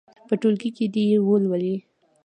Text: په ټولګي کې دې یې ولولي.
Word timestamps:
په 0.27 0.33
ټولګي 0.41 0.69
کې 0.75 0.85
دې 0.93 1.03
یې 1.11 1.17
ولولي. 1.27 1.75